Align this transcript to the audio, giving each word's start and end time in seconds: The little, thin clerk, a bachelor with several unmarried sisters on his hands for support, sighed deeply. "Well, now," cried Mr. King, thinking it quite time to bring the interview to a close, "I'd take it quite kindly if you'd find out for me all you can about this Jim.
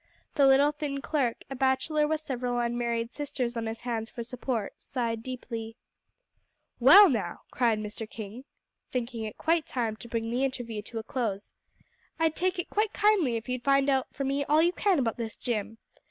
The 0.33 0.47
little, 0.47 0.71
thin 0.71 0.99
clerk, 0.99 1.43
a 1.51 1.55
bachelor 1.55 2.07
with 2.07 2.21
several 2.21 2.57
unmarried 2.59 3.13
sisters 3.13 3.55
on 3.55 3.67
his 3.67 3.81
hands 3.81 4.09
for 4.09 4.23
support, 4.23 4.73
sighed 4.79 5.21
deeply. 5.21 5.77
"Well, 6.79 7.07
now," 7.07 7.41
cried 7.51 7.77
Mr. 7.77 8.09
King, 8.09 8.45
thinking 8.91 9.25
it 9.25 9.37
quite 9.37 9.67
time 9.67 9.95
to 9.97 10.07
bring 10.09 10.31
the 10.31 10.43
interview 10.43 10.81
to 10.81 10.97
a 10.97 11.03
close, 11.03 11.53
"I'd 12.17 12.35
take 12.35 12.57
it 12.57 12.71
quite 12.71 12.93
kindly 12.93 13.35
if 13.35 13.47
you'd 13.47 13.63
find 13.63 13.91
out 13.91 14.07
for 14.11 14.23
me 14.23 14.43
all 14.45 14.63
you 14.63 14.71
can 14.73 14.97
about 14.97 15.17
this 15.17 15.35
Jim. 15.35 15.77